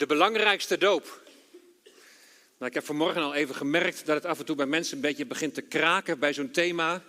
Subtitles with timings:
[0.00, 1.22] De belangrijkste doop.
[2.58, 5.02] Nou, ik heb vanmorgen al even gemerkt dat het af en toe bij mensen een
[5.02, 7.02] beetje begint te kraken bij zo'n thema.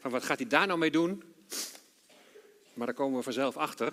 [0.00, 1.22] Van wat gaat hij daar nou mee doen?
[2.74, 3.92] Maar daar komen we vanzelf achter.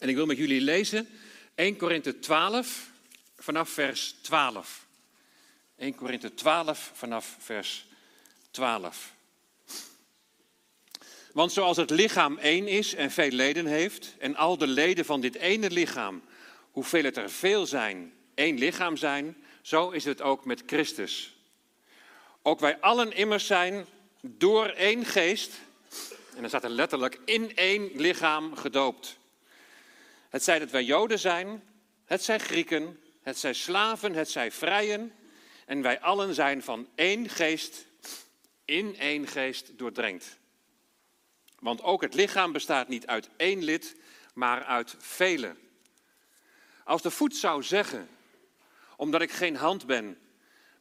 [0.00, 1.08] En ik wil met jullie lezen
[1.54, 2.90] 1 Korinthe 12
[3.36, 4.86] vanaf vers 12.
[5.76, 7.86] 1 Korinthe 12 vanaf vers
[8.50, 9.12] 12.
[11.32, 15.20] Want zoals het lichaam één is en veel leden heeft, en al de leden van
[15.20, 16.22] dit ene lichaam,
[16.70, 21.36] hoeveel het er veel zijn, één lichaam zijn, zo is het ook met Christus.
[22.42, 23.86] Ook wij allen immers zijn
[24.20, 25.60] door één geest,
[26.34, 29.18] en dan staat er letterlijk in één lichaam gedoopt.
[30.28, 31.62] Het zij dat wij Joden zijn,
[32.04, 35.12] het zij Grieken, het zij slaven, het zij vrijen,
[35.66, 37.86] en wij allen zijn van één geest,
[38.64, 40.38] in één geest doordrenkt.
[41.58, 43.96] Want ook het lichaam bestaat niet uit één lid,
[44.34, 45.56] maar uit vele.
[46.90, 48.08] Als de voet zou zeggen,
[48.96, 50.18] omdat ik geen hand ben,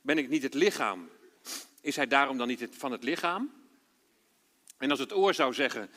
[0.01, 1.09] ben ik niet het lichaam,
[1.81, 3.53] is hij daarom dan niet van het lichaam?
[4.77, 5.89] En als het oor zou zeggen,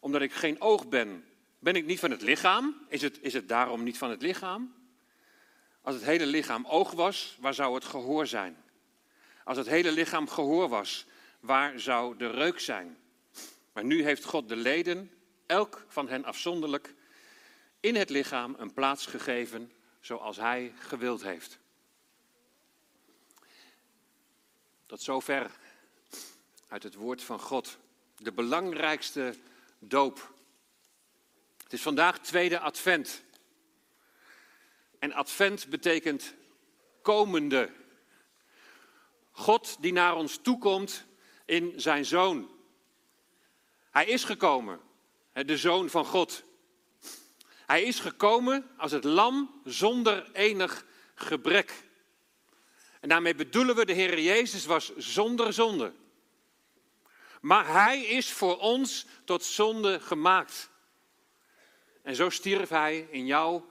[0.00, 1.24] omdat ik geen oog ben,
[1.58, 4.74] ben ik niet van het lichaam, is het, is het daarom niet van het lichaam?
[5.82, 8.56] Als het hele lichaam oog was, waar zou het gehoor zijn?
[9.44, 11.06] Als het hele lichaam gehoor was,
[11.40, 12.98] waar zou de reuk zijn?
[13.72, 15.10] Maar nu heeft God de leden,
[15.46, 16.94] elk van hen afzonderlijk,
[17.80, 21.58] in het lichaam een plaats gegeven zoals Hij gewild heeft.
[24.86, 25.50] Tot zover
[26.68, 27.78] uit het woord van God.
[28.16, 29.34] De belangrijkste
[29.78, 30.34] doop.
[31.62, 33.22] Het is vandaag tweede advent.
[34.98, 36.34] En advent betekent
[37.02, 37.72] komende.
[39.30, 41.04] God die naar ons toekomt
[41.44, 42.50] in zijn zoon.
[43.90, 44.80] Hij is gekomen,
[45.32, 46.44] de zoon van God.
[47.70, 51.84] Hij is gekomen als het lam zonder enig gebrek.
[53.00, 55.92] En daarmee bedoelen we, de Heer Jezus was zonder zonde.
[57.40, 60.70] Maar Hij is voor ons tot zonde gemaakt.
[62.02, 63.62] En zo stierf Hij in jou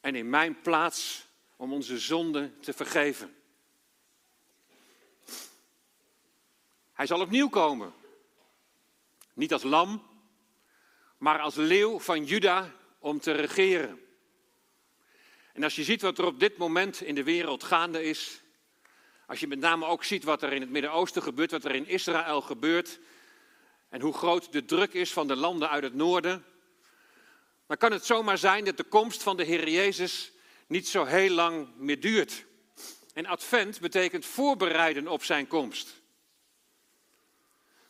[0.00, 1.26] en in mijn plaats
[1.56, 3.36] om onze zonde te vergeven.
[6.92, 7.94] Hij zal opnieuw komen.
[9.34, 10.06] Niet als lam,
[11.18, 14.00] maar als leeuw van Juda om te regeren.
[15.52, 18.42] En als je ziet wat er op dit moment in de wereld gaande is,
[19.26, 21.86] als je met name ook ziet wat er in het Midden-Oosten gebeurt, wat er in
[21.86, 22.98] Israël gebeurt,
[23.88, 26.44] en hoe groot de druk is van de landen uit het noorden,
[27.66, 30.32] dan kan het zomaar zijn dat de komst van de Heer Jezus
[30.66, 32.44] niet zo heel lang meer duurt.
[33.14, 36.02] En advent betekent voorbereiden op zijn komst.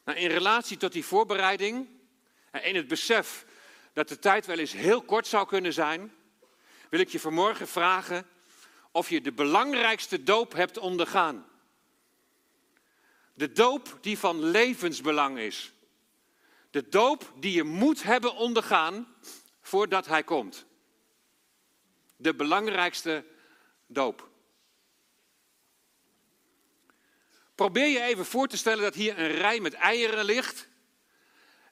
[0.04, 1.88] Nou, in relatie tot die voorbereiding
[2.50, 3.46] en in het besef
[3.94, 6.14] dat de tijd wel eens heel kort zou kunnen zijn,
[6.90, 8.26] wil ik je vanmorgen vragen
[8.90, 11.46] of je de belangrijkste doop hebt ondergaan.
[13.34, 15.72] De doop die van levensbelang is.
[16.70, 19.14] De doop die je moet hebben ondergaan
[19.60, 20.66] voordat hij komt.
[22.16, 23.24] De belangrijkste
[23.86, 24.28] doop.
[27.54, 30.68] Probeer je even voor te stellen dat hier een rij met eieren ligt.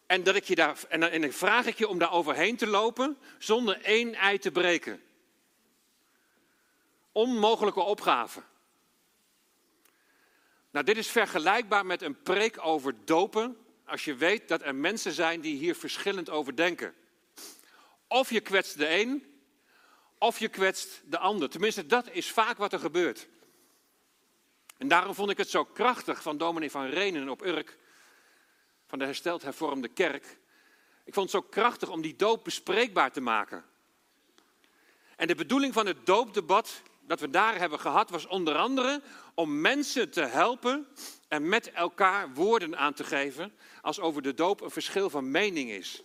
[0.06, 3.80] En, je daar, en, en dan vraag ik je om daar overheen te lopen zonder
[3.82, 5.02] één ei te breken.
[7.12, 8.42] Onmogelijke opgave.
[10.70, 13.56] Nou, dit is vergelijkbaar met een preek over dopen.
[13.84, 16.94] Als je weet dat er mensen zijn die hier verschillend over denken.
[18.08, 19.32] Of je kwetst de een,
[20.18, 21.50] of je kwetst de ander.
[21.50, 23.28] Tenminste, dat is vaak wat er gebeurt.
[24.76, 27.78] En daarom vond ik het zo krachtig van dominee van Renen op Urk,
[28.92, 30.38] van de hersteld hervormde kerk.
[31.04, 33.64] Ik vond het zo krachtig om die doop bespreekbaar te maken.
[35.16, 39.02] En de bedoeling van het doopdebat dat we daar hebben gehad, was onder andere
[39.34, 40.86] om mensen te helpen
[41.28, 45.70] en met elkaar woorden aan te geven als over de doop een verschil van mening
[45.70, 46.02] is.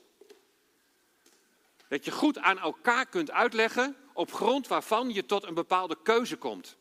[1.87, 6.37] Dat je goed aan elkaar kunt uitleggen op grond waarvan je tot een bepaalde keuze
[6.37, 6.77] komt.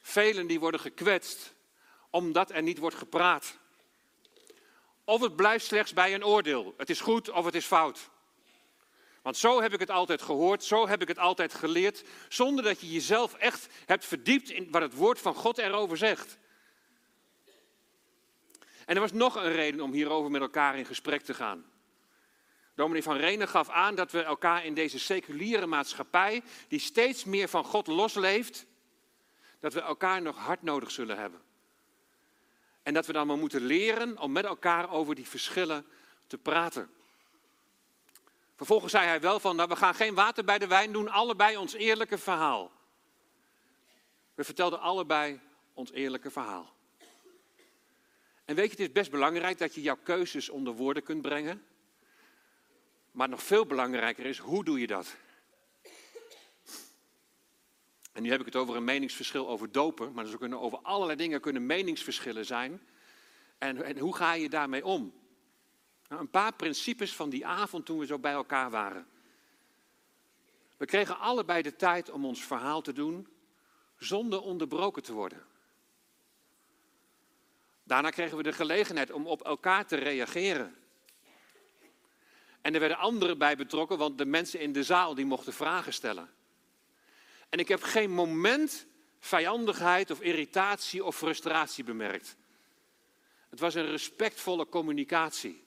[0.00, 1.54] Velen die worden gekwetst
[2.12, 3.58] omdat er niet wordt gepraat.
[5.04, 6.74] Of het blijft slechts bij een oordeel.
[6.76, 8.10] Het is goed of het is fout.
[9.22, 12.80] Want zo heb ik het altijd gehoord, zo heb ik het altijd geleerd, zonder dat
[12.80, 16.38] je jezelf echt hebt verdiept in wat het woord van God erover zegt.
[18.86, 21.70] En er was nog een reden om hierover met elkaar in gesprek te gaan.
[22.74, 27.48] Dominee van Renen gaf aan dat we elkaar in deze seculiere maatschappij, die steeds meer
[27.48, 28.66] van God losleeft,
[29.60, 31.40] dat we elkaar nog hard nodig zullen hebben.
[32.82, 35.86] En dat we dan maar moeten leren om met elkaar over die verschillen
[36.26, 36.90] te praten.
[38.56, 41.56] Vervolgens zei hij wel van, nou, we gaan geen water bij de wijn doen, allebei
[41.56, 42.72] ons eerlijke verhaal.
[44.34, 45.40] We vertelden allebei
[45.74, 46.72] ons eerlijke verhaal.
[48.44, 51.64] En weet je, het is best belangrijk dat je jouw keuzes onder woorden kunt brengen.
[53.10, 55.16] Maar nog veel belangrijker is, hoe doe je dat?
[58.12, 61.16] En nu heb ik het over een meningsverschil over dopen, maar er kunnen over allerlei
[61.16, 62.80] dingen kunnen meningsverschillen zijn.
[63.58, 65.12] En, en hoe ga je daarmee om?
[66.08, 69.06] Nou, een paar principes van die avond toen we zo bij elkaar waren.
[70.76, 73.28] We kregen allebei de tijd om ons verhaal te doen
[73.98, 75.44] zonder onderbroken te worden.
[77.84, 80.76] Daarna kregen we de gelegenheid om op elkaar te reageren.
[82.60, 85.92] En er werden anderen bij betrokken, want de mensen in de zaal die mochten vragen
[85.92, 86.30] stellen.
[87.52, 88.86] En ik heb geen moment
[89.18, 92.36] vijandigheid of irritatie of frustratie bemerkt.
[93.48, 95.64] Het was een respectvolle communicatie.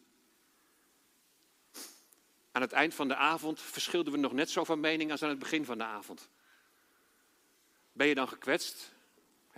[2.52, 5.30] Aan het eind van de avond verschilden we nog net zo van mening als aan
[5.30, 6.30] het begin van de avond.
[7.92, 8.94] Ben je dan gekwetst?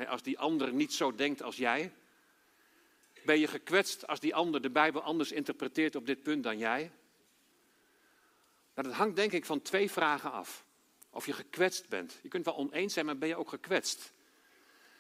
[0.08, 1.94] Als die ander niet zo denkt als jij?
[3.26, 6.92] Ben je gekwetst als die ander de Bijbel anders interpreteert op dit punt dan jij?
[8.74, 10.66] Nou, dat hangt denk ik van twee vragen af.
[11.18, 12.20] Of je gekwetst bent.
[12.22, 14.14] Je kunt wel oneens zijn, maar ben je ook gekwetst?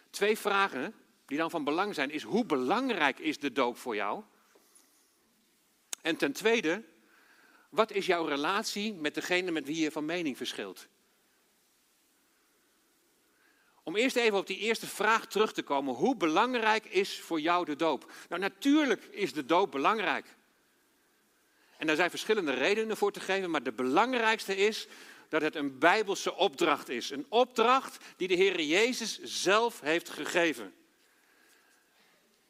[0.10, 0.94] Twee vragen
[1.26, 4.24] die dan van belang zijn, is hoe belangrijk is de doop voor jou?
[6.02, 6.84] En ten tweede,
[7.70, 10.88] wat is jouw relatie met degene met wie je van mening verschilt?
[13.84, 15.94] Om eerst even op die eerste vraag terug te komen.
[15.94, 18.12] Hoe belangrijk is voor jou de doop?
[18.30, 20.36] Nou, natuurlijk is de doop belangrijk.
[21.78, 24.88] En daar zijn verschillende redenen voor te geven, maar de belangrijkste is
[25.30, 27.10] dat het een bijbelse opdracht is.
[27.10, 30.74] Een opdracht die de Heer Jezus zelf heeft gegeven.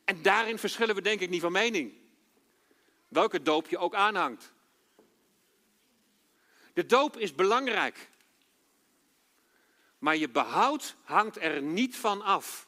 [0.03, 1.93] En daarin verschillen we denk ik niet van mening.
[3.07, 4.53] Welke doop je ook aanhangt.
[6.73, 8.09] De doop is belangrijk.
[9.97, 12.67] Maar je behoud hangt er niet van af.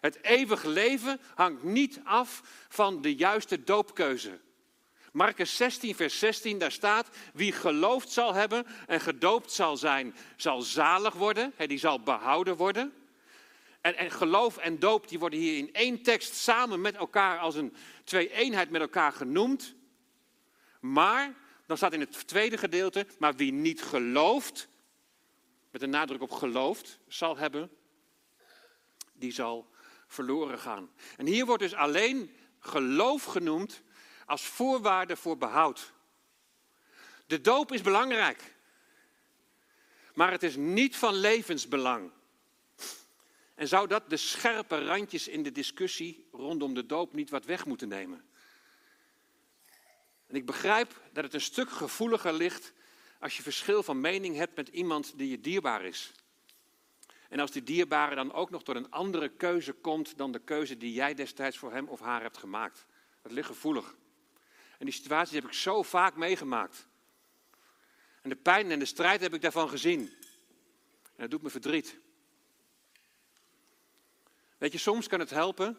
[0.00, 4.40] Het eeuwige leven hangt niet af van de juiste doopkeuze.
[5.12, 10.62] Marcus 16, vers 16, daar staat: Wie geloofd zal hebben en gedoopt zal zijn, zal
[10.62, 11.54] zalig worden.
[11.56, 12.92] die zal behouden worden.
[13.80, 17.54] En, en geloof en doop, die worden hier in één tekst samen met elkaar als
[17.54, 17.74] een
[18.04, 19.74] twee-eenheid met elkaar genoemd.
[20.80, 21.34] Maar,
[21.66, 24.68] dan staat in het tweede gedeelte, maar wie niet gelooft,
[25.70, 27.70] met een nadruk op gelooft, zal hebben,
[29.12, 29.70] die zal
[30.06, 30.90] verloren gaan.
[31.16, 33.82] En hier wordt dus alleen geloof genoemd
[34.28, 35.92] als voorwaarde voor behoud.
[37.26, 38.54] De doop is belangrijk,
[40.14, 42.10] maar het is niet van levensbelang.
[43.54, 47.66] En zou dat de scherpe randjes in de discussie rondom de doop niet wat weg
[47.66, 48.24] moeten nemen?
[50.26, 52.72] En ik begrijp dat het een stuk gevoeliger ligt
[53.20, 56.12] als je verschil van mening hebt met iemand die je dierbaar is.
[57.28, 60.76] En als die dierbare dan ook nog tot een andere keuze komt dan de keuze
[60.76, 62.86] die jij destijds voor hem of haar hebt gemaakt.
[63.22, 63.94] Dat ligt gevoelig.
[64.78, 66.86] En die situaties heb ik zo vaak meegemaakt.
[68.22, 70.00] En de pijn en de strijd heb ik daarvan gezien.
[71.02, 71.98] En dat doet me verdriet.
[74.58, 75.78] Weet je, soms kan het helpen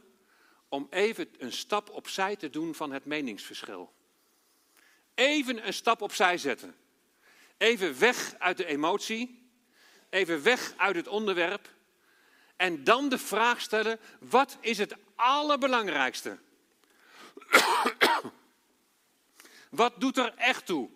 [0.70, 3.94] om even een stap opzij te doen van het meningsverschil.
[5.14, 6.76] Even een stap opzij zetten.
[7.58, 9.52] Even weg uit de emotie.
[10.10, 11.70] Even weg uit het onderwerp.
[12.56, 16.38] En dan de vraag stellen: wat is het allerbelangrijkste?
[19.70, 20.90] Wat doet er echt toe?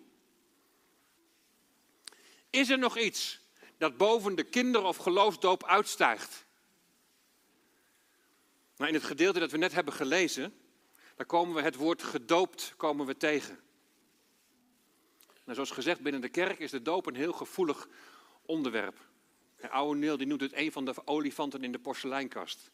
[2.50, 3.40] Is er nog iets
[3.78, 6.46] dat boven de kinder- of geloofsdoop uitstijgt?
[8.76, 10.54] Nou, in het gedeelte dat we net hebben gelezen,
[11.16, 13.60] daar komen we het woord gedoopt komen we tegen.
[15.44, 17.88] Nou, zoals gezegd, binnen de kerk is de doop een heel gevoelig
[18.42, 18.98] onderwerp.
[19.56, 22.70] En oude Neil die noemt het een van de olifanten in de porseleinkast.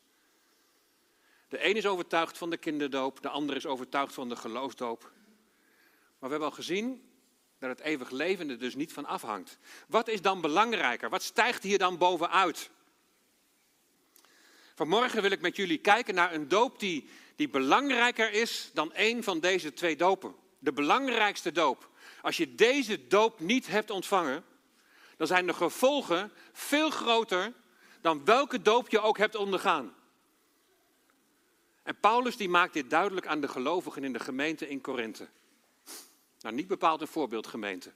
[1.49, 5.12] De een is overtuigd van de kinderdoop, de ander is overtuigd van de geloofsdoop.
[6.21, 7.11] Maar we hebben al gezien
[7.59, 9.59] dat het eeuwig leven er dus niet van afhangt.
[9.89, 11.11] Wat is dan belangrijker?
[11.11, 12.71] Wat stijgt hier dan bovenuit?
[14.75, 19.23] Vanmorgen wil ik met jullie kijken naar een doop die, die belangrijker is dan een
[19.25, 20.35] van deze twee dopen.
[20.59, 21.91] De belangrijkste doop.
[22.23, 24.45] Als je deze doop niet hebt ontvangen,
[25.17, 27.53] dan zijn de gevolgen veel groter
[28.00, 29.95] dan welke doop je ook hebt ondergaan.
[31.83, 35.29] En Paulus die maakt dit duidelijk aan de gelovigen in de gemeente in Korinthe.
[36.41, 37.93] Nou, niet bepaald een voorbeeldgemeente.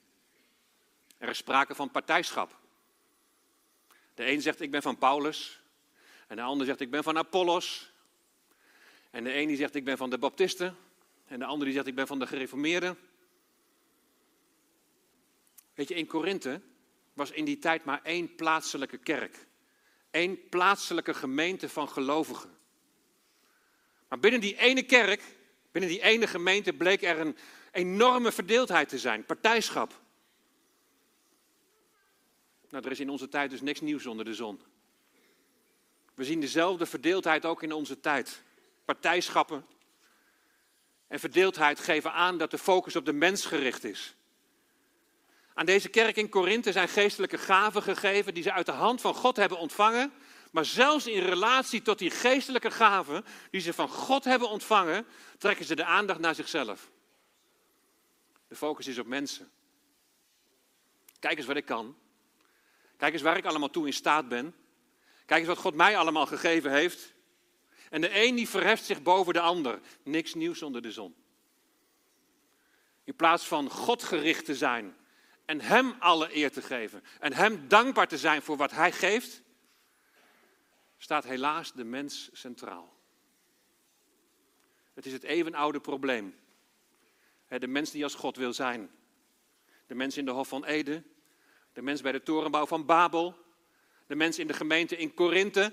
[1.19, 2.59] Er is sprake van partijschap.
[4.15, 5.63] De een zegt ik ben van Paulus.
[6.27, 7.93] En de ander zegt ik ben van Apollos.
[9.11, 10.77] En de een die zegt ik ben van de Baptisten.
[11.27, 12.99] En de ander die zegt ik ben van de gereformeerden.
[15.75, 16.61] Weet je, in Korinthe
[17.13, 19.47] was in die tijd maar één plaatselijke kerk.
[20.11, 22.59] Eén plaatselijke gemeente van gelovigen.
[24.09, 25.23] Maar binnen die ene kerk,
[25.73, 27.37] binnen die ene gemeente, bleek er een
[27.75, 30.01] enorme verdeeldheid te zijn, partijschap.
[32.71, 34.61] Nou, er is in onze tijd dus niks nieuws onder de zon.
[36.15, 38.43] We zien dezelfde verdeeldheid ook in onze tijd.
[38.85, 39.67] Partijschappen
[41.07, 44.15] en verdeeldheid geven aan dat de focus op de mens gericht is.
[45.55, 49.15] Aan deze kerk in Korinthe zijn geestelijke gaven gegeven die ze uit de hand van
[49.15, 50.13] God hebben ontvangen.
[50.51, 55.07] Maar zelfs in relatie tot die geestelijke gaven die ze van God hebben ontvangen,
[55.39, 56.91] trekken ze de aandacht naar zichzelf.
[58.55, 59.51] De focus is op mensen.
[61.19, 61.97] Kijk eens wat ik kan.
[62.97, 64.55] Kijk eens waar ik allemaal toe in staat ben.
[65.27, 67.15] Kijk eens wat God mij allemaal gegeven heeft.
[67.91, 69.81] En de een die verheft zich boven de ander.
[70.03, 71.15] Niks nieuws onder de zon.
[73.05, 74.97] In plaats van God gericht te zijn
[75.45, 79.43] en Hem alle eer te geven en Hem dankbaar te zijn voor wat Hij geeft,
[80.99, 82.97] staat helaas de mens centraal.
[84.93, 86.43] Het is het eeuwenoude probleem.
[87.59, 88.91] De mens die als God wil zijn.
[89.87, 91.03] De mens in de Hof van Ede.
[91.73, 93.37] De mens bij de torenbouw van Babel.
[94.07, 95.73] De mens in de gemeente in Korinthe.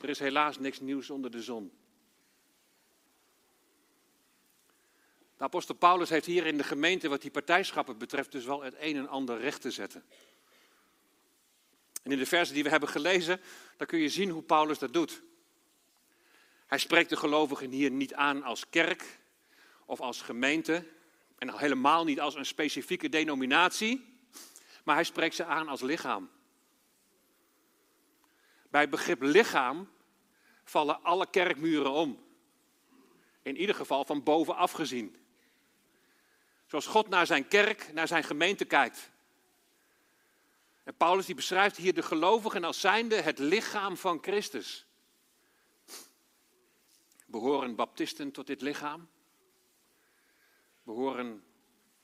[0.00, 1.72] Er is helaas niks nieuws onder de zon.
[5.36, 8.74] De apostel Paulus heeft hier in de gemeente, wat die partijschappen betreft, dus wel het
[8.78, 10.04] een en ander recht te zetten.
[12.02, 13.40] En in de versen die we hebben gelezen,
[13.76, 15.22] daar kun je zien hoe Paulus dat doet.
[16.66, 19.20] Hij spreekt de gelovigen hier niet aan als kerk
[19.92, 20.86] of als gemeente
[21.38, 24.18] en al helemaal niet als een specifieke denominatie,
[24.84, 26.30] maar hij spreekt ze aan als lichaam.
[28.70, 29.90] Bij het begrip lichaam
[30.64, 32.24] vallen alle kerkmuren om.
[33.42, 35.16] In ieder geval van bovenaf gezien.
[36.66, 39.10] Zoals God naar zijn kerk, naar zijn gemeente kijkt.
[40.84, 44.86] En Paulus die beschrijft hier de gelovigen als zijnde het lichaam van Christus.
[47.26, 49.11] Behoren baptisten tot dit lichaam?
[50.82, 51.44] Behoren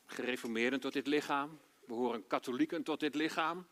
[0.07, 1.61] gereformeerden tot dit lichaam?
[1.87, 3.67] Behoren katholieken tot dit lichaam?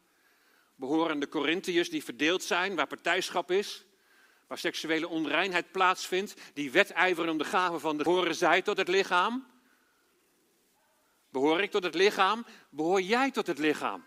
[0.75, 3.87] Behoren de Corinthiërs die verdeeld zijn, waar partijschap is,
[4.47, 8.89] waar seksuele onreinheid plaatsvindt, die wedijveren om de gaven van de behoren zij tot het
[8.89, 9.47] lichaam?
[11.31, 12.47] Behoor ik tot het lichaam?
[12.71, 14.05] Behoor jij tot het lichaam?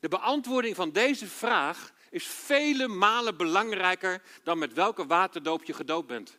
[0.00, 6.06] De beantwoording van deze vraag is vele malen belangrijker dan met welke waterdoop je gedoopt
[6.06, 6.38] bent.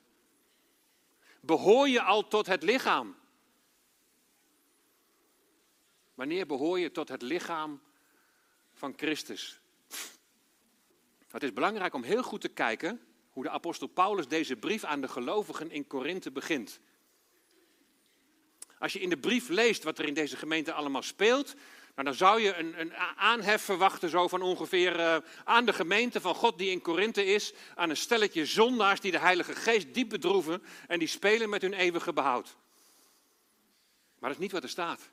[1.47, 3.15] Behoor je al tot het lichaam?
[6.13, 7.81] Wanneer behoor je tot het lichaam
[8.73, 9.59] van Christus?
[11.27, 15.01] Het is belangrijk om heel goed te kijken hoe de apostel Paulus deze brief aan
[15.01, 16.79] de gelovigen in Korinthe begint.
[18.79, 21.55] Als je in de brief leest wat er in deze gemeente allemaal speelt,
[21.97, 26.21] nou, dan zou je een, een aanhef verwachten zo van ongeveer uh, aan de gemeente
[26.21, 30.09] van God die in Korinthe is, aan een stelletje zondaars die de Heilige Geest diep
[30.09, 32.55] bedroeven en die spelen met hun eeuwige behoud.
[34.19, 35.09] Maar dat is niet wat er staat.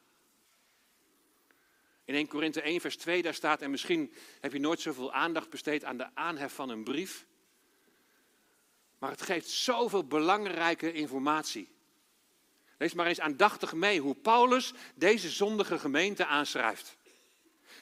[2.04, 5.50] In 1 Korinthe 1 vers 2 daar staat, en misschien heb je nooit zoveel aandacht
[5.50, 7.26] besteed aan de aanhef van een brief,
[8.98, 11.73] maar het geeft zoveel belangrijke informatie.
[12.84, 16.96] Lees maar eens aandachtig mee hoe Paulus deze zondige gemeente aanschrijft.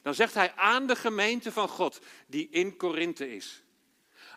[0.03, 3.63] Dan zegt hij aan de gemeente van God die in Korinthe is.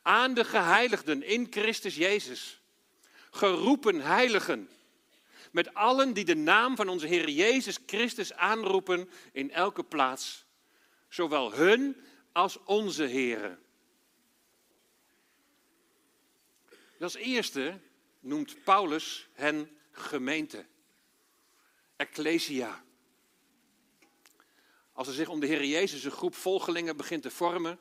[0.01, 2.61] Aan de geheiligden in Christus Jezus.
[3.31, 4.69] Geroepen heiligen.
[5.51, 10.45] Met allen die de naam van onze Heer Jezus Christus aanroepen in elke plaats.
[11.09, 13.59] Zowel hun als onze Heren.
[16.99, 17.79] Als eerste
[18.19, 20.65] noemt Paulus hen gemeente.
[21.95, 22.83] Ecclesia.
[24.93, 27.79] Als er zich om de Heer Jezus een groep volgelingen begint te vormen,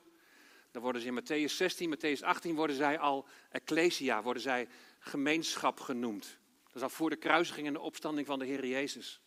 [0.71, 4.69] dan worden ze in Matthäus 16, Matthäus 18 worden zij al ecclesia, worden zij
[4.99, 6.39] gemeenschap genoemd.
[6.65, 9.21] Dat is al voor de kruisiging en de opstanding van de Heer Jezus.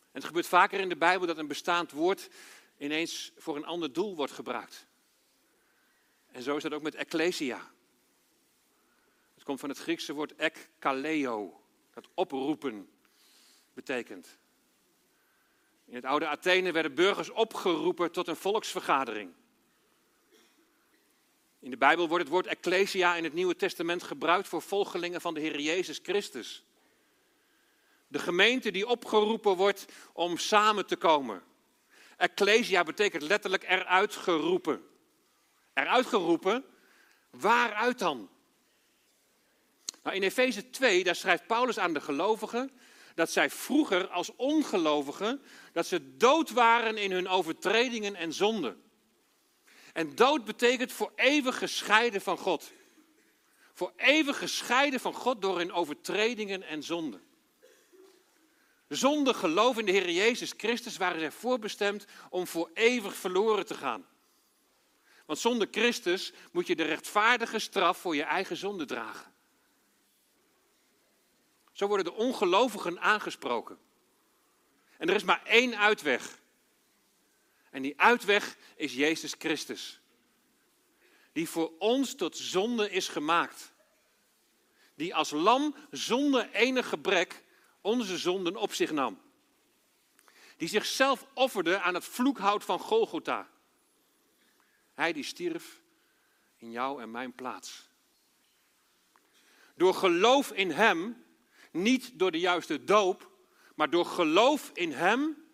[0.00, 2.28] En het gebeurt vaker in de Bijbel dat een bestaand woord
[2.78, 4.86] ineens voor een ander doel wordt gebruikt.
[6.26, 7.70] En zo is dat ook met ecclesia.
[9.50, 11.60] Komt van het Griekse woord ekkaleo,
[11.94, 12.90] dat oproepen
[13.74, 14.38] betekent.
[15.86, 19.32] In het oude Athene werden burgers opgeroepen tot een volksvergadering.
[21.60, 25.34] In de Bijbel wordt het woord ecclesia in het Nieuwe Testament gebruikt voor volgelingen van
[25.34, 26.64] de Heer Jezus Christus.
[28.08, 31.42] De gemeente die opgeroepen wordt om samen te komen.
[32.16, 34.86] Ecclesia betekent letterlijk eruit geroepen.
[35.74, 36.64] Eruit geroepen,
[37.30, 38.28] waaruit dan?
[40.02, 42.70] Nou, in Efeze 2, daar schrijft Paulus aan de gelovigen
[43.14, 45.42] dat zij vroeger als ongelovigen,
[45.72, 48.82] dat ze dood waren in hun overtredingen en zonden.
[49.92, 52.72] En dood betekent voor eeuwig gescheiden van God.
[53.74, 57.22] Voor eeuwig gescheiden van God door hun overtredingen en zonden.
[58.88, 63.74] Zonder geloof in de Heer Jezus Christus waren zij voorbestemd om voor eeuwig verloren te
[63.74, 64.06] gaan.
[65.26, 69.32] Want zonder Christus moet je de rechtvaardige straf voor je eigen zonde dragen.
[71.80, 73.78] Zo worden de ongelovigen aangesproken.
[74.98, 76.38] En er is maar één uitweg.
[77.70, 80.00] En die uitweg is Jezus Christus.
[81.32, 83.72] Die voor ons tot zonde is gemaakt.
[84.94, 87.44] Die als lam zonder enig gebrek
[87.80, 89.20] onze zonden op zich nam.
[90.56, 93.48] Die zichzelf offerde aan het vloekhout van Golgotha.
[94.94, 95.80] Hij die stierf
[96.56, 97.88] in jou en mijn plaats.
[99.74, 101.28] Door geloof in Hem,
[101.70, 103.30] niet door de juiste doop,
[103.74, 105.44] maar door geloof in Hem,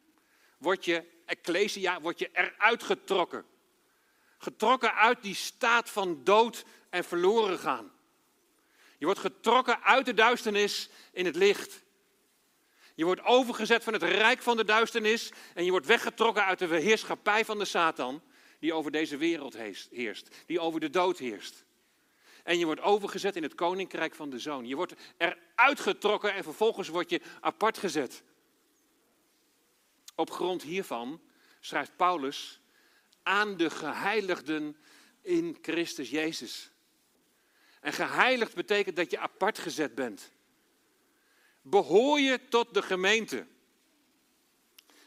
[0.59, 3.45] word je ecclesia, word je eruit getrokken.
[4.39, 7.93] Getrokken uit die staat van dood en verloren gaan.
[8.99, 11.83] Je wordt getrokken uit de duisternis in het licht.
[12.95, 16.67] Je wordt overgezet van het rijk van de duisternis en je wordt weggetrokken uit de
[16.67, 18.23] heerschappij van de Satan
[18.59, 19.57] die over deze wereld
[19.91, 21.66] heerst, die over de dood heerst.
[22.47, 24.67] En je wordt overgezet in het koninkrijk van de zoon.
[24.67, 28.23] Je wordt eruit getrokken en vervolgens word je apart gezet.
[30.15, 31.21] Op grond hiervan
[31.61, 32.61] schrijft Paulus
[33.23, 34.77] aan de geheiligden
[35.23, 36.71] in Christus Jezus.
[37.81, 40.31] En geheiligd betekent dat je apart gezet bent.
[41.63, 43.47] Behoor je tot de gemeente?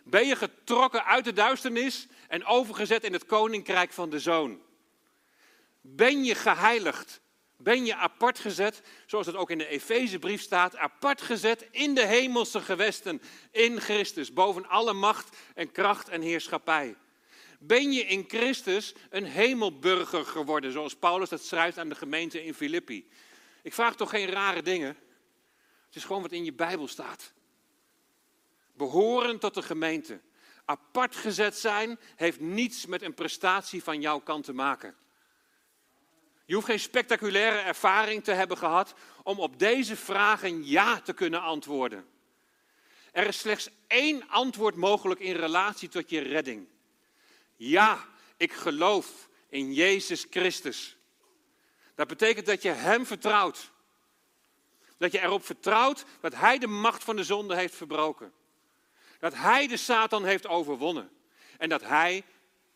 [0.03, 4.61] Ben je getrokken uit de duisternis en overgezet in het koninkrijk van de zoon?
[5.81, 7.21] Ben je geheiligd?
[7.61, 12.05] Ben je apart gezet, zoals het ook in de Efezebrief staat, apart gezet in de
[12.05, 16.95] hemelse gewesten, in Christus, boven alle macht en kracht en heerschappij?
[17.59, 22.53] Ben je in Christus een hemelburger geworden, zoals Paulus dat schrijft aan de gemeente in
[22.53, 23.09] Filippi?
[23.63, 24.97] Ik vraag toch geen rare dingen?
[25.85, 27.33] Het is gewoon wat in je Bijbel staat.
[28.73, 30.21] Behoren tot de gemeente.
[30.65, 34.95] Apart gezet zijn heeft niets met een prestatie van jouw kant te maken.
[36.49, 41.41] Je hoeft geen spectaculaire ervaring te hebben gehad om op deze vragen ja te kunnen
[41.41, 42.07] antwoorden.
[43.11, 46.67] Er is slechts één antwoord mogelijk in relatie tot je redding.
[47.55, 48.05] Ja,
[48.37, 50.97] ik geloof in Jezus Christus.
[51.95, 53.71] Dat betekent dat je Hem vertrouwt.
[54.97, 58.33] Dat je erop vertrouwt dat Hij de macht van de zonde heeft verbroken.
[59.19, 61.11] Dat Hij de Satan heeft overwonnen.
[61.57, 62.23] En dat Hij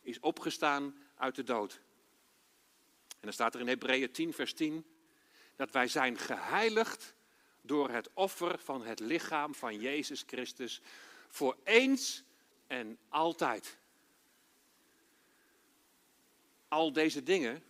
[0.01, 1.81] is opgestaan uit de dood.
[3.23, 4.85] En dan staat er in Hebreeën 10, vers 10,
[5.55, 7.15] dat wij zijn geheiligd
[7.61, 10.81] door het offer van het lichaam van Jezus Christus
[11.29, 12.23] voor eens
[12.67, 13.77] en altijd.
[16.67, 17.63] Al deze dingen,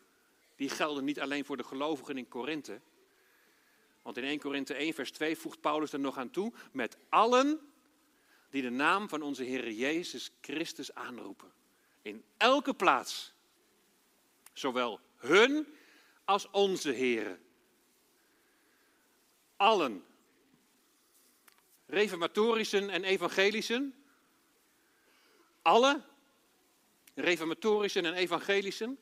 [0.55, 2.81] die gelden niet alleen voor de gelovigen in Korinthe.
[4.01, 7.59] Want in 1 Korinthe 1, vers 2 voegt Paulus er nog aan toe, met allen
[8.49, 11.51] die de naam van onze Heer Jezus Christus aanroepen.
[12.01, 13.33] In elke plaats.
[14.53, 15.67] Zowel hun
[16.25, 17.39] als onze heren.
[19.55, 20.03] Allen.
[21.85, 23.93] Reformatorischen en evangelischen.
[25.61, 26.01] Alle.
[27.15, 28.97] Reformatorischen en evangelischen.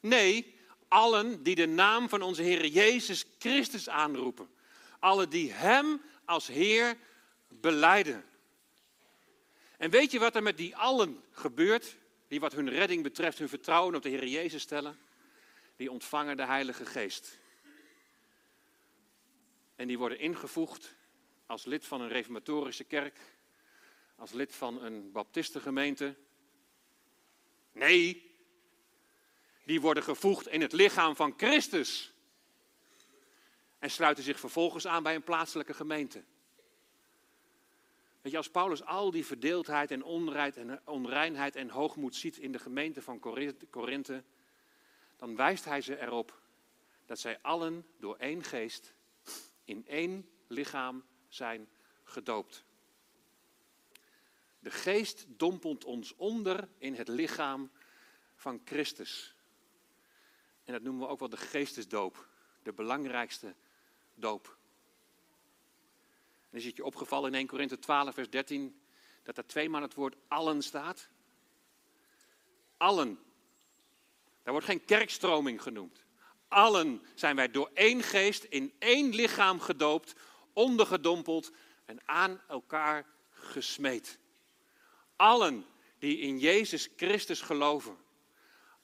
[0.00, 0.54] Nee,
[0.88, 4.48] allen die de naam van onze Heer Jezus Christus aanroepen.
[4.98, 6.96] Alle die Hem als Heer
[7.48, 8.24] beleiden.
[9.76, 11.96] En weet je wat er met die allen gebeurt?
[12.28, 14.98] Die wat hun redding betreft hun vertrouwen op de Heer Jezus stellen?
[15.76, 17.38] Die ontvangen de Heilige Geest.
[19.76, 20.94] En die worden ingevoegd
[21.46, 23.18] als lid van een reformatorische kerk,
[24.16, 26.14] als lid van een baptistengemeente.
[27.72, 28.32] Nee,
[29.64, 32.12] die worden gevoegd in het lichaam van Christus.
[33.78, 36.24] En sluiten zich vervolgens aan bij een plaatselijke gemeente.
[38.20, 40.04] Weet je, als Paulus al die verdeeldheid en
[40.84, 43.18] onreinheid en hoogmoed ziet in de gemeente van
[43.70, 44.24] Korinthe,
[45.16, 46.42] dan wijst hij ze erop
[47.06, 48.94] dat zij allen door één geest
[49.64, 51.68] in één lichaam zijn
[52.02, 52.64] gedoopt.
[54.58, 57.70] De geest dompelt ons onder in het lichaam
[58.36, 59.36] van Christus.
[60.64, 62.28] En dat noemen we ook wel de geestesdoop,
[62.62, 63.54] de belangrijkste
[64.14, 64.58] doop.
[66.50, 68.80] En is het je opgevallen in 1 Korinthe 12, vers 13,
[69.22, 71.08] dat er tweemaal het woord allen staat?
[72.76, 73.18] Allen
[74.44, 76.04] daar wordt geen kerkstroming genoemd.
[76.48, 80.14] Allen zijn wij door één geest in één lichaam gedoopt,
[80.52, 81.52] ondergedompeld
[81.84, 84.18] en aan elkaar gesmeed.
[85.16, 85.66] Allen
[85.98, 87.96] die in Jezus Christus geloven.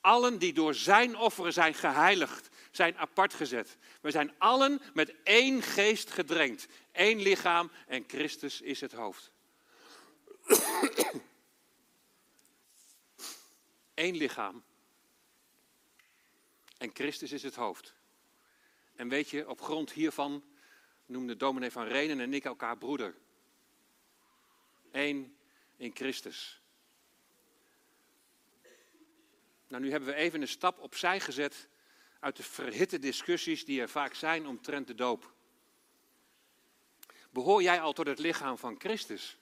[0.01, 3.77] Allen die door zijn offeren zijn geheiligd, zijn apart gezet.
[4.01, 9.31] We zijn allen met één geest gedrenkt, één lichaam en Christus is het hoofd.
[13.95, 14.63] Eén lichaam
[16.81, 17.95] en Christus is het hoofd.
[18.95, 20.45] En weet je, op grond hiervan
[21.07, 23.17] noemde dominee van Renen en ik elkaar broeder.
[24.91, 25.37] Eén
[25.77, 26.61] in Christus.
[29.69, 31.69] Nou, nu hebben we even een stap opzij gezet
[32.21, 35.35] uit de verhitte discussies die er vaak zijn omtrent de doop.
[37.31, 39.39] Behoor jij al tot het lichaam van Christus?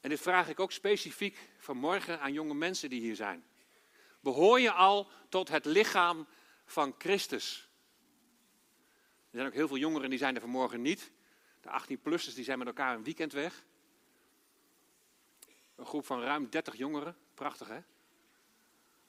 [0.00, 3.50] En dit vraag ik ook specifiek vanmorgen aan jonge mensen die hier zijn.
[4.22, 6.26] Behoor je al tot het lichaam
[6.64, 7.68] van Christus?
[9.30, 11.12] Er zijn ook heel veel jongeren die zijn er vanmorgen niet.
[11.60, 13.64] De 18-plussers die zijn met elkaar een weekend weg.
[15.76, 17.16] Een groep van ruim 30 jongeren.
[17.34, 17.80] Prachtig hè?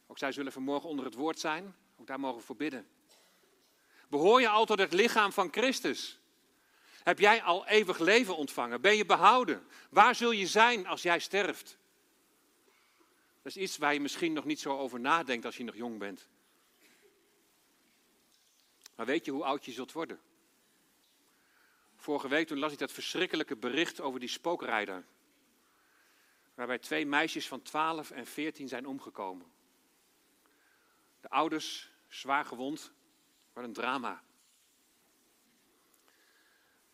[0.07, 1.75] Ook zij zullen vanmorgen onder het woord zijn.
[1.97, 2.87] Ook daar mogen we voor bidden.
[4.09, 6.19] Behoor je al tot het lichaam van Christus?
[7.03, 8.81] Heb jij al eeuwig leven ontvangen?
[8.81, 9.67] Ben je behouden?
[9.89, 11.77] Waar zul je zijn als jij sterft?
[13.43, 15.99] Dat is iets waar je misschien nog niet zo over nadenkt als je nog jong
[15.99, 16.27] bent.
[18.95, 20.21] Maar weet je hoe oud je zult worden?
[21.95, 25.05] Vorige week toen las ik dat verschrikkelijke bericht over die spookrijder.
[26.53, 29.51] Waarbij twee meisjes van 12 en 14 zijn omgekomen.
[31.19, 32.91] De ouders zwaar gewond.
[33.53, 34.23] Wat een drama.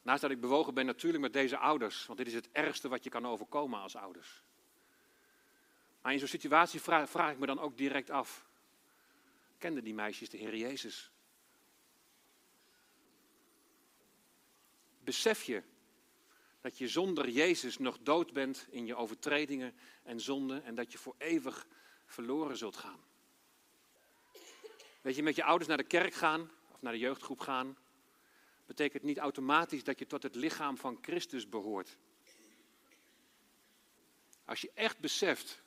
[0.02, 3.04] Naast dat ik bewogen ben natuurlijk met deze ouders, want dit is het ergste wat
[3.04, 4.44] je kan overkomen als ouders.
[6.02, 8.46] Maar in zo'n situatie vraag, vraag, ik me dan ook direct af:
[9.58, 11.12] kenden die meisjes de Heer Jezus?
[15.04, 15.64] Besef je
[16.62, 20.98] dat je zonder Jezus nog dood bent in je overtredingen en zonden en dat je
[20.98, 21.68] voor eeuwig
[22.06, 23.00] verloren zult gaan?
[25.02, 27.78] Weet je, met je ouders naar de kerk gaan of naar de jeugdgroep gaan,
[28.66, 31.98] betekent niet automatisch dat je tot het lichaam van Christus behoort.
[34.46, 35.64] Als je echt beseft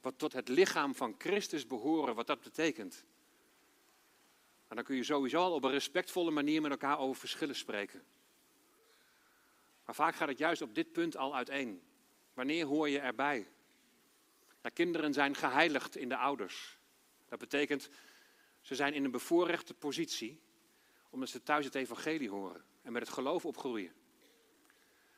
[0.00, 3.04] wat tot het lichaam van Christus behoren, wat dat betekent,
[4.68, 8.04] dan kun je sowieso al op een respectvolle manier met elkaar over verschillen spreken.
[9.84, 11.82] Maar vaak gaat het juist op dit punt al uiteen.
[12.34, 13.48] Wanneer hoor je erbij?
[14.60, 16.78] De kinderen zijn geheiligd in de ouders.
[17.28, 17.88] Dat betekent,
[18.60, 20.40] ze zijn in een bevoorrechte positie
[21.10, 23.92] omdat ze thuis het evangelie horen en met het geloof opgroeien.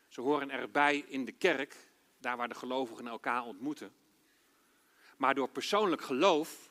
[0.08, 1.76] Ze horen erbij in de kerk,
[2.18, 3.92] daar waar de gelovigen elkaar ontmoeten.
[5.22, 6.70] Maar door persoonlijk geloof,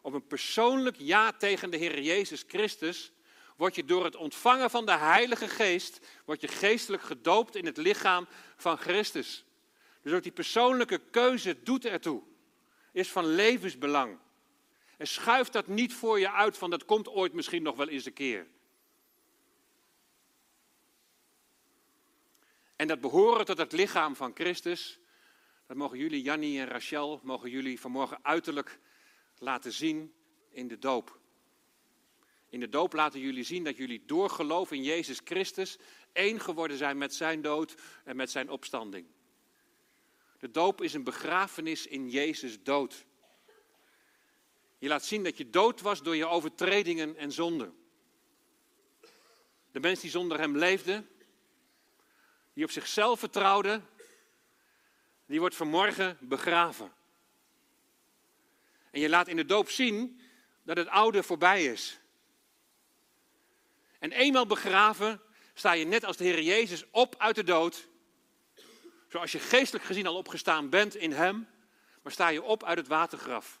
[0.00, 3.12] op een persoonlijk ja tegen de Heer Jezus Christus,
[3.56, 7.76] word je door het ontvangen van de Heilige Geest, word je geestelijk gedoopt in het
[7.76, 9.44] lichaam van Christus.
[10.02, 12.22] Dus ook die persoonlijke keuze doet ertoe,
[12.92, 14.18] is van levensbelang.
[14.96, 18.06] En schuif dat niet voor je uit van dat komt ooit misschien nog wel eens
[18.06, 18.46] een keer.
[22.76, 24.98] En dat behoren tot het lichaam van Christus,
[25.68, 28.78] dat mogen jullie, Jannie en Rachel, mogen jullie vanmorgen uiterlijk
[29.38, 30.14] laten zien
[30.50, 31.20] in de doop.
[32.48, 35.78] In de doop laten jullie zien dat jullie door geloof in Jezus Christus
[36.12, 39.06] één geworden zijn met zijn dood en met zijn opstanding.
[40.38, 43.04] De doop is een begrafenis in Jezus dood.
[44.78, 47.76] Je laat zien dat je dood was door je overtredingen en zonden.
[49.70, 51.04] De mens die zonder hem leefde,
[52.52, 53.82] die op zichzelf vertrouwde,
[55.28, 56.92] die wordt vanmorgen begraven.
[58.90, 60.20] En je laat in de doop zien
[60.62, 62.00] dat het oude voorbij is.
[63.98, 65.20] En eenmaal begraven
[65.54, 67.88] sta je net als de Heer Jezus op uit de dood.
[69.08, 71.48] Zoals je geestelijk gezien al opgestaan bent in Hem,
[72.02, 73.60] maar sta je op uit het watergraf.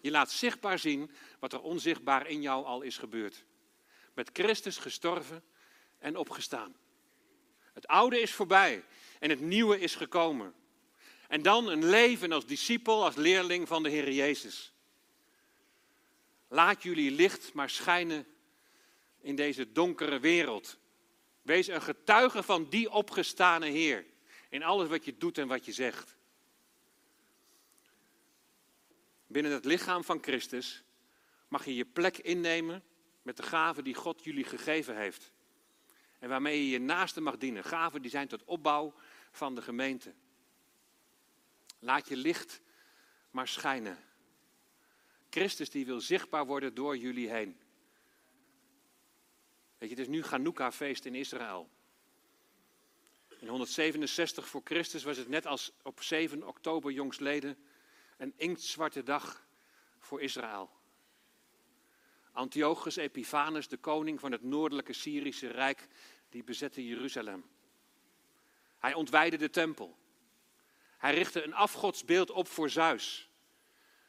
[0.00, 3.44] Je laat zichtbaar zien wat er onzichtbaar in jou al is gebeurd.
[4.14, 5.44] Met Christus gestorven
[5.98, 6.76] en opgestaan.
[7.72, 8.84] Het oude is voorbij
[9.18, 10.54] en het nieuwe is gekomen.
[11.28, 14.72] En dan een leven als discipel, als leerling van de Heer Jezus.
[16.48, 18.26] Laat jullie licht maar schijnen
[19.20, 20.78] in deze donkere wereld.
[21.42, 24.04] Wees een getuige van die opgestane Heer.
[24.48, 26.16] In alles wat je doet en wat je zegt.
[29.26, 30.84] binnen het lichaam van Christus
[31.48, 32.82] mag je je plek innemen
[33.22, 35.32] met de gaven die God jullie gegeven heeft.
[36.18, 37.64] En waarmee je je naaste mag dienen.
[37.64, 38.94] Gaven die zijn tot opbouw
[39.30, 40.14] van de gemeente.
[41.78, 42.60] Laat je licht
[43.30, 43.98] maar schijnen.
[45.30, 47.60] Christus die wil zichtbaar worden door jullie heen.
[49.78, 51.70] Weet je, het is nu Chanukka-feest in Israël.
[53.38, 57.58] In 167 voor Christus was het net als op 7 oktober jongsleden
[58.16, 59.46] een inktzwarte dag
[59.98, 60.75] voor Israël.
[62.36, 65.86] Antiochus Epiphanes, de koning van het noordelijke Syrische Rijk,
[66.30, 67.44] die bezette Jeruzalem.
[68.78, 69.96] Hij ontwijde de tempel.
[70.98, 73.30] Hij richtte een afgodsbeeld op voor Zeus.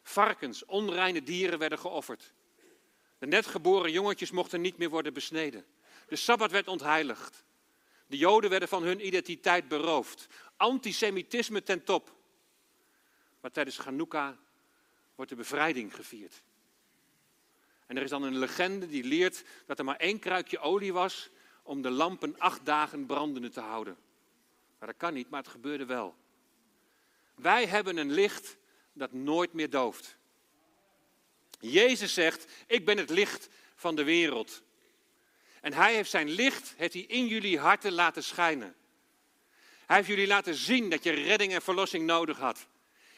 [0.02, 2.34] Varkens, onreine dieren werden geofferd.
[3.18, 5.66] De net geboren jongetjes mochten niet meer worden besneden.
[6.08, 7.46] De Sabbat werd ontheiligd.
[8.08, 10.28] De Joden werden van hun identiteit beroofd.
[10.58, 12.16] Antisemitisme ten top.
[13.40, 14.38] Maar tijdens Chanukka
[15.16, 16.44] wordt de bevrijding gevierd.
[17.88, 21.30] En er is dan een legende die leert dat er maar één kruikje olie was
[21.64, 23.98] om de lampen acht dagen brandende te houden.
[24.80, 26.16] Maar dat kan niet, maar het gebeurde wel.
[27.36, 28.58] Wij hebben een licht
[28.94, 30.18] dat nooit meer dooft.
[31.60, 34.62] Jezus zegt, ik ben het licht van de wereld.
[35.62, 38.76] En hij heeft zijn licht heeft in jullie harten laten schijnen.
[39.86, 42.68] Hij heeft jullie laten zien dat je redding en verlossing nodig had.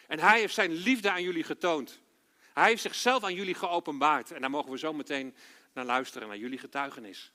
[0.08, 2.01] En hij heeft zijn liefde aan jullie getoond.
[2.60, 4.32] Hij heeft zichzelf aan jullie geopenbaard.
[4.32, 5.36] En daar mogen we zo meteen
[5.74, 7.32] naar luisteren, naar jullie getuigenis.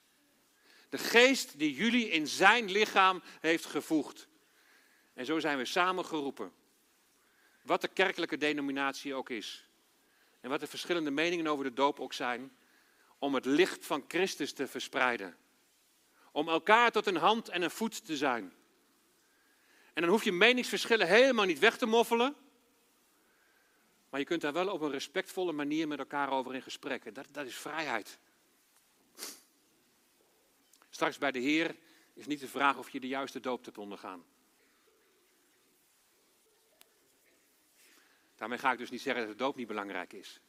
[0.88, 4.28] De geest die jullie in zijn lichaam heeft gevoegd.
[5.14, 6.52] En zo zijn we samen geroepen.
[7.62, 9.68] Wat de kerkelijke denominatie ook is.
[10.40, 12.56] En wat de verschillende meningen over de doop ook zijn.
[13.18, 15.36] Om het licht van Christus te verspreiden.
[16.32, 18.52] Om elkaar tot een hand en een voet te zijn.
[19.92, 22.36] En dan hoef je meningsverschillen helemaal niet weg te moffelen.
[24.14, 27.14] Maar je kunt daar wel op een respectvolle manier met elkaar over in gesprek.
[27.14, 28.18] Dat, dat is vrijheid.
[30.90, 31.76] Straks bij de Heer
[32.12, 34.24] is niet de vraag of je de juiste doop hebt ondergaan.
[38.36, 40.40] Daarmee ga ik dus niet zeggen dat de doop niet belangrijk is.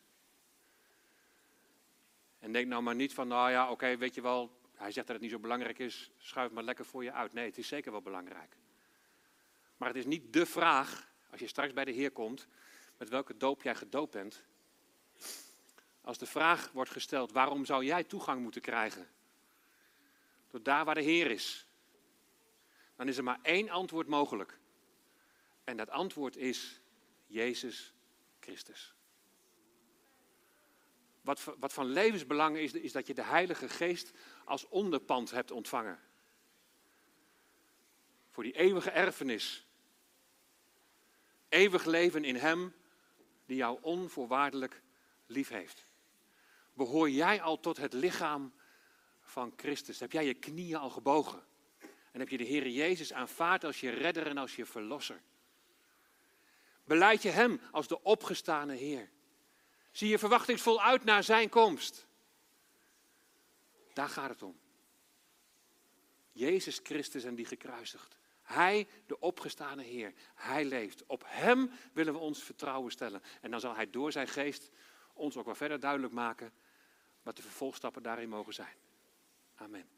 [2.40, 5.16] En denk nou maar niet van, nou ja, oké, weet je wel, hij zegt dat
[5.16, 7.34] het niet zo belangrijk is, schuif maar lekker voor je uit.
[7.34, 8.56] Nee, het is zeker wel belangrijk.
[9.78, 12.48] Maar het is niet de vraag, als je straks bij de Heer komt,
[12.98, 14.44] met welke doop jij gedoopt bent.
[16.02, 19.08] Als de vraag wordt gesteld, waarom zou jij toegang moeten krijgen?
[20.50, 21.68] Door daar waar de Heer is.
[22.96, 24.60] Dan is er maar één antwoord mogelijk.
[25.64, 26.82] En dat antwoord is
[27.28, 27.94] Jezus
[28.40, 28.94] Christus.
[31.22, 34.12] Wat, wat van levensbelang is, is dat je de Heilige Geest
[34.44, 36.00] als onderpand hebt ontvangen.
[38.30, 39.68] Voor die eeuwige erfenis.
[41.50, 42.74] Eeuwig leven in Hem
[43.46, 44.82] die jou onvoorwaardelijk
[45.26, 45.86] lief heeft.
[46.74, 48.54] Behoor jij al tot het lichaam
[49.22, 50.00] van Christus?
[50.00, 51.44] Heb jij je knieën al gebogen?
[52.12, 55.22] En heb je de Heer Jezus aanvaard als je redder en als je verlosser?
[56.84, 59.10] Beleid je Hem als de opgestane Heer?
[59.92, 62.08] Zie je verwachtingsvol uit naar Zijn komst?
[63.94, 64.60] Daar gaat het om.
[66.32, 68.18] Jezus Christus en die gekruisigd.
[68.46, 71.06] Hij, de opgestane Heer, Hij leeft.
[71.06, 73.22] Op Hem willen we ons vertrouwen stellen.
[73.42, 74.72] En dan zal Hij door Zijn geest
[75.14, 76.54] ons ook wel verder duidelijk maken
[77.22, 78.76] wat de vervolgstappen daarin mogen zijn.
[79.56, 79.90] Amen.